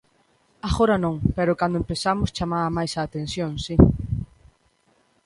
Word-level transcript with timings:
Agora 0.69 0.95
non, 1.03 1.15
pero 1.37 1.57
cando 1.61 1.79
empezamos 1.81 2.33
chamaba 2.37 2.75
máis 2.77 2.93
a 2.95 3.01
atención, 3.03 3.51
si. 3.65 3.75